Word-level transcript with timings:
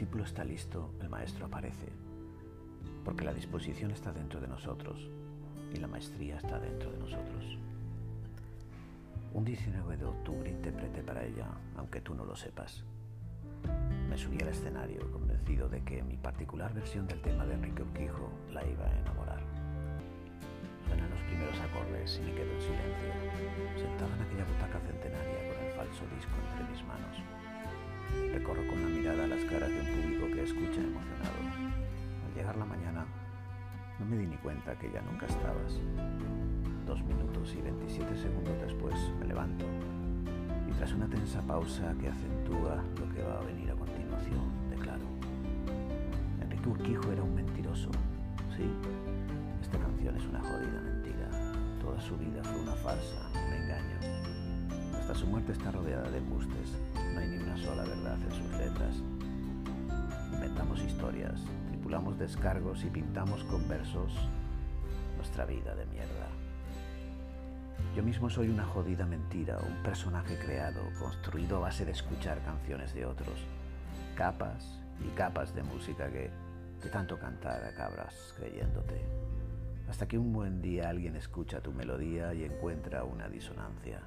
discípulo 0.00 0.24
está 0.24 0.44
listo, 0.44 0.94
el 1.02 1.10
maestro 1.10 1.44
aparece, 1.44 1.92
porque 3.04 3.22
la 3.22 3.34
disposición 3.34 3.90
está 3.90 4.12
dentro 4.12 4.40
de 4.40 4.48
nosotros 4.48 5.10
y 5.74 5.76
la 5.76 5.88
maestría 5.88 6.38
está 6.38 6.58
dentro 6.58 6.90
de 6.90 6.96
nosotros. 6.96 7.58
Un 9.34 9.44
19 9.44 9.98
de 9.98 10.04
octubre 10.06 10.50
interpreté 10.50 11.02
para 11.02 11.22
ella, 11.22 11.48
aunque 11.76 12.00
tú 12.00 12.14
no 12.14 12.24
lo 12.24 12.34
sepas. 12.34 12.82
Me 14.08 14.16
subí 14.16 14.40
al 14.40 14.48
escenario 14.48 15.12
convencido 15.12 15.68
de 15.68 15.82
que 15.84 16.02
mi 16.02 16.16
particular 16.16 16.72
versión 16.72 17.06
del 17.06 17.20
tema 17.20 17.44
de 17.44 17.54
Enrique 17.54 17.82
Urquijo 17.82 18.30
la 18.50 18.66
iba 18.66 18.86
a 18.86 18.98
enamorar. 19.00 19.42
Suenan 20.86 21.10
los 21.10 21.20
primeros 21.20 21.60
acordes 21.60 22.16
y 22.16 22.26
me 22.26 22.34
quedo 22.34 22.50
en 22.50 22.60
silencio, 22.62 23.12
sentado 23.76 24.14
en 24.14 24.22
aquella 24.22 24.44
butaca 24.44 24.80
centenaria 24.80 25.54
con 25.54 25.64
el 25.64 25.72
falso 25.74 26.04
disco 26.16 26.32
entre 26.48 26.72
mis 26.72 26.82
manos. 26.86 27.40
Recorro 28.32 28.66
con 28.66 28.82
la 28.82 28.89
mirada 29.10 29.26
las 29.26 29.44
caras 29.44 29.68
de 29.68 29.80
un 29.80 29.86
público 29.86 30.26
que 30.26 30.42
escucha 30.44 30.80
emocionado. 30.80 31.40
Al 32.26 32.34
llegar 32.34 32.56
la 32.56 32.64
mañana, 32.64 33.06
no 33.98 34.06
me 34.06 34.16
di 34.16 34.26
ni 34.26 34.36
cuenta 34.36 34.78
que 34.78 34.90
ya 34.90 35.00
nunca 35.02 35.26
estabas. 35.26 35.80
Dos 36.86 37.02
minutos 37.02 37.54
y 37.54 37.60
27 37.60 38.16
segundos 38.16 38.54
después 38.60 38.94
me 39.18 39.26
levanto 39.26 39.64
y 40.68 40.72
tras 40.74 40.92
una 40.92 41.08
tensa 41.08 41.40
pausa 41.42 41.94
que 42.00 42.08
acentúa 42.08 42.82
lo 42.98 43.14
que 43.14 43.22
va 43.22 43.38
a 43.38 43.44
venir 43.44 43.70
a 43.70 43.74
continuación, 43.74 44.70
declaro. 44.70 45.06
Enrique 46.40 46.68
Urquijo 46.68 47.12
era 47.12 47.22
un 47.22 47.34
mentiroso, 47.34 47.90
sí. 48.56 48.70
Esta 49.62 49.78
canción 49.78 50.16
es 50.16 50.26
una 50.26 50.40
jodida 50.40 50.80
mentira. 50.82 51.28
Toda 51.80 52.00
su 52.00 52.16
vida 52.16 52.42
fue 52.44 52.60
una 52.60 52.74
farsa, 52.74 53.28
un 53.34 53.52
engaño. 53.52 54.39
Su 55.14 55.26
muerte 55.26 55.52
está 55.52 55.70
rodeada 55.72 56.08
de 56.08 56.18
embustes. 56.18 56.78
No 56.94 57.20
hay 57.20 57.28
ni 57.28 57.38
una 57.38 57.56
sola 57.58 57.82
verdad 57.82 58.16
en 58.22 58.30
sus 58.30 58.50
letras. 58.58 58.96
Inventamos 60.32 60.80
historias, 60.82 61.40
tripulamos 61.68 62.18
descargos 62.18 62.84
y 62.84 62.86
pintamos 62.86 63.42
con 63.44 63.68
versos 63.68 64.12
nuestra 65.16 65.44
vida 65.44 65.74
de 65.74 65.84
mierda. 65.86 66.28
Yo 67.94 68.02
mismo 68.02 68.30
soy 68.30 68.48
una 68.48 68.64
jodida 68.64 69.04
mentira, 69.04 69.58
un 69.58 69.82
personaje 69.82 70.38
creado, 70.38 70.80
construido 70.98 71.56
a 71.56 71.60
base 71.60 71.84
de 71.84 71.92
escuchar 71.92 72.42
canciones 72.44 72.94
de 72.94 73.04
otros, 73.04 73.40
capas 74.16 74.80
y 75.04 75.08
capas 75.16 75.54
de 75.54 75.64
música 75.64 76.08
que 76.08 76.30
de 76.82 76.88
tanto 76.88 77.18
cantar 77.18 77.64
acabas 77.64 78.14
creyéndote. 78.38 79.04
Hasta 79.88 80.06
que 80.06 80.16
un 80.16 80.32
buen 80.32 80.62
día 80.62 80.88
alguien 80.88 81.16
escucha 81.16 81.60
tu 81.60 81.72
melodía 81.72 82.32
y 82.32 82.44
encuentra 82.44 83.02
una 83.04 83.28
disonancia. 83.28 84.00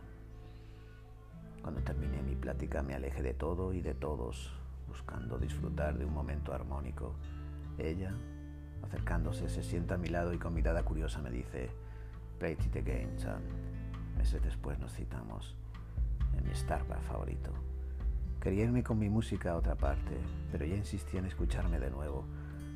Cuando 1.63 1.81
terminé 1.81 2.21
mi 2.21 2.35
plática 2.35 2.83
me 2.83 2.93
alejé 2.93 3.23
de 3.23 3.33
todo 3.33 3.73
y 3.73 3.81
de 3.81 3.93
todos, 3.93 4.51
buscando 4.85 5.39
disfrutar 5.39 5.97
de 5.97 6.03
un 6.03 6.13
momento 6.13 6.53
armónico. 6.53 7.15
Ella, 7.77 8.13
acercándose, 8.83 9.47
se 9.47 9.63
sienta 9.63 9.95
a 9.95 9.97
mi 9.97 10.09
lado 10.09 10.33
y 10.33 10.37
con 10.37 10.53
mirada 10.53 10.83
curiosa 10.83 11.21
me 11.21 11.31
dice, 11.31 11.71
Play 12.37 12.57
it 12.65 12.75
again, 12.75 13.17
son. 13.17 13.41
Meses 14.17 14.43
después 14.43 14.77
nos 14.77 14.93
citamos 14.93 15.55
en 16.37 16.45
mi 16.45 16.53
Starbucks 16.53 17.05
favorito. 17.05 17.53
Quería 18.41 18.65
irme 18.65 18.83
con 18.83 18.99
mi 18.99 19.09
música 19.09 19.53
a 19.53 19.55
otra 19.55 19.75
parte, 19.75 20.17
pero 20.51 20.65
ella 20.65 20.75
insistía 20.75 21.21
en 21.21 21.27
escucharme 21.27 21.79
de 21.79 21.89
nuevo. 21.89 22.25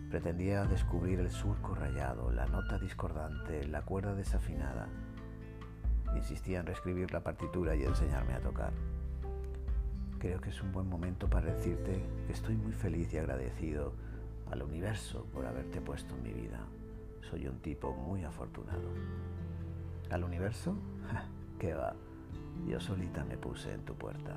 Pretendía 0.09 0.63
descubrir 0.63 1.19
el 1.19 1.29
surco 1.29 1.75
rayado, 1.75 2.31
la 2.31 2.45
nota 2.45 2.79
discordante, 2.79 3.67
la 3.67 3.81
cuerda 3.81 4.15
desafinada. 4.15 4.87
Insistía 6.17 6.59
en 6.59 6.65
reescribir 6.65 7.11
la 7.13 7.21
partitura 7.21 7.75
y 7.75 7.83
enseñarme 7.83 8.33
a 8.33 8.39
tocar. 8.39 8.73
Creo 10.17 10.41
que 10.41 10.49
es 10.49 10.61
un 10.63 10.71
buen 10.71 10.89
momento 10.89 11.29
para 11.29 11.53
decirte 11.53 12.03
que 12.25 12.33
estoy 12.33 12.55
muy 12.55 12.73
feliz 12.73 13.13
y 13.13 13.19
agradecido 13.19 13.93
al 14.51 14.63
universo 14.63 15.25
por 15.31 15.45
haberte 15.45 15.79
puesto 15.79 16.15
en 16.15 16.23
mi 16.23 16.33
vida. 16.33 16.59
Soy 17.29 17.47
un 17.47 17.59
tipo 17.59 17.93
muy 17.93 18.23
afortunado. 18.23 18.89
¿Al 20.09 20.23
universo? 20.23 20.75
¿Qué 21.59 21.75
va? 21.75 21.93
Yo 22.67 22.79
solita 22.79 23.23
me 23.23 23.37
puse 23.37 23.71
en 23.73 23.85
tu 23.85 23.93
puerta. 23.93 24.35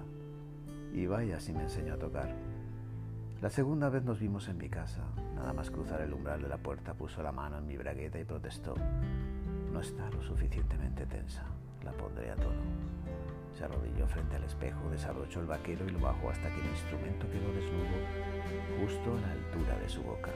Y 0.92 1.06
vaya 1.06 1.40
si 1.40 1.54
me 1.54 1.62
enseñó 1.62 1.94
a 1.94 1.98
tocar. 1.98 2.34
La 3.40 3.48
segunda 3.48 3.88
vez 3.88 4.04
nos 4.04 4.20
vimos 4.20 4.48
en 4.48 4.58
mi 4.58 4.68
casa. 4.68 5.02
Nada 5.34 5.54
más 5.54 5.70
cruzar 5.70 6.02
el 6.02 6.12
umbral 6.12 6.42
de 6.42 6.48
la 6.48 6.58
puerta 6.58 6.92
puso 6.92 7.22
la 7.22 7.32
mano 7.32 7.56
en 7.56 7.66
mi 7.66 7.78
bragueta 7.78 8.20
y 8.20 8.24
protestó. 8.24 8.74
No 9.72 9.80
está 9.80 10.10
lo 10.10 10.22
suficientemente 10.22 11.06
tensa. 11.06 11.46
La 11.84 11.92
pondré 11.92 12.30
a 12.30 12.36
tono. 12.36 12.62
Se 13.56 13.64
arrodilló 13.64 14.06
frente 14.06 14.36
al 14.36 14.44
espejo, 14.44 14.88
desabrochó 14.90 15.40
el 15.40 15.46
vaquero 15.46 15.86
y 15.86 15.90
lo 15.90 16.00
bajó 16.00 16.30
hasta 16.30 16.48
que 16.48 16.60
el 16.60 16.68
instrumento 16.68 17.26
quedó 17.30 17.52
desnudo 17.52 17.98
justo 18.80 19.16
a 19.16 19.20
la 19.20 19.32
altura 19.32 19.78
de 19.78 19.88
su 19.88 20.02
boca. 20.02 20.30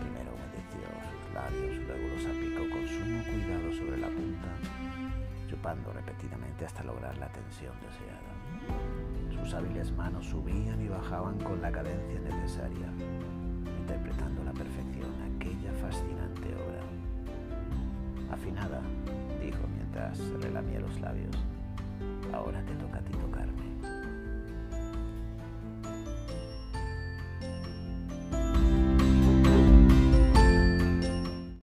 Primero 0.00 0.30
humedeció 0.34 0.86
sus 1.10 1.34
labios, 1.34 1.76
luego 1.86 2.14
los 2.14 2.26
aplicó 2.26 2.70
con 2.70 2.86
sumo 2.86 3.22
cuidado 3.24 3.72
sobre 3.72 3.98
la 3.98 4.08
punta 4.08 5.08
chupando 5.48 5.92
repetidamente 5.92 6.66
hasta 6.66 6.84
lograr 6.84 7.16
la 7.18 7.28
tensión 7.28 7.72
deseada. 7.80 9.42
Sus 9.42 9.54
hábiles 9.54 9.90
manos 9.92 10.26
subían 10.26 10.80
y 10.80 10.88
bajaban 10.88 11.38
con 11.38 11.62
la 11.62 11.72
cadencia 11.72 12.20
necesaria, 12.20 12.92
interpretando 13.80 14.44
Relamía 20.40 20.80
los 20.80 21.00
labios, 21.00 21.36
ahora 22.32 22.62
te 22.64 22.74
toca 22.74 22.98
a 22.98 23.02
ti 23.02 23.12
tocar. 23.12 23.46